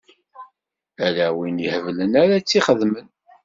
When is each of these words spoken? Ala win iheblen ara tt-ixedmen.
Ala 1.05 1.27
win 1.37 1.57
iheblen 1.65 2.13
ara 2.23 2.35
tt-ixedmen. 2.43 3.07